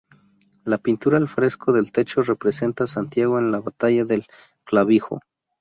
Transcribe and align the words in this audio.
La 0.63 0.79
pintura 0.79 1.17
al 1.17 1.27
fresco 1.27 1.71
del 1.73 1.91
techo 1.91 2.23
representa 2.23 2.85
a 2.85 2.87
"Santiago 2.87 3.37
en 3.37 3.51
la 3.51 3.59
batalla 3.61 4.03
del 4.03 4.25
Clavijo. 4.63 5.19